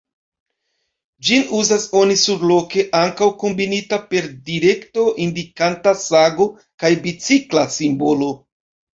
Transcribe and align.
Ĝin 1.25 1.43
uzas 1.57 1.83
oni 1.97 2.15
surloke 2.21 2.85
ankaŭ 2.99 3.27
kombinita 3.43 3.99
per 4.13 4.29
direkto-indikanta 4.47 5.93
sago 6.05 6.47
kaj 6.85 6.91
bicikla 7.05 7.67
simbolo. 7.77 8.31